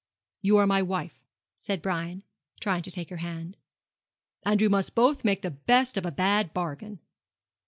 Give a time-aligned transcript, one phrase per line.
[0.41, 1.27] 'You are my wife,'
[1.59, 2.23] said Brian,
[2.59, 3.55] trying to take her hand;
[4.43, 6.97] 'and we must both make the best of a bad bargain.'